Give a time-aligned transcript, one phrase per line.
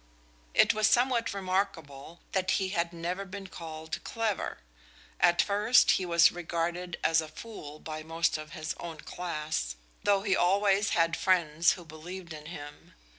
[0.55, 4.57] It was somewhat remarkable that he had never been called clever.
[5.19, 10.23] At first he was regarded as a fool by most of his own class, though
[10.23, 12.95] he always had friends who believed in him.